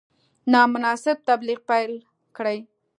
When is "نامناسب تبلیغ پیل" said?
0.53-1.91